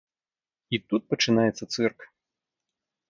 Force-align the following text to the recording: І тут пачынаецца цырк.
І 0.77 0.79
тут 0.93 1.01
пачынаецца 1.13 1.63
цырк. 1.77 1.99